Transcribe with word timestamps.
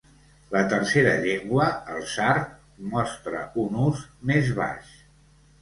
La 0.53 0.61
tercera 0.71 1.11
llengua, 1.25 1.67
el 1.95 2.01
sard, 2.13 2.49
mostra 2.97 3.45
un 3.65 3.81
ús 3.85 4.03
més 4.33 4.51
baix. 4.63 4.99